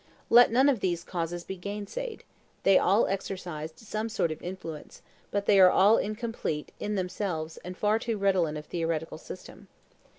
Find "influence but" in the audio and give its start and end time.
4.41-5.45